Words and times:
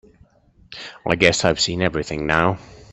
I 1.07 1.15
guess 1.15 1.45
I've 1.45 1.59
seen 1.59 1.83
everything 1.83 2.25
now. 2.25 2.57